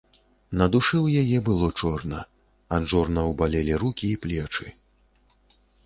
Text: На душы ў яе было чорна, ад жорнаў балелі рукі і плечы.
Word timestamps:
На 0.61 0.65
душы 0.75 0.95
ў 1.01 1.07
яе 1.25 1.37
было 1.51 1.67
чорна, 1.81 2.19
ад 2.79 2.83
жорнаў 2.95 3.27
балелі 3.43 3.73
рукі 3.87 4.05
і 4.15 4.21
плечы. 4.25 4.67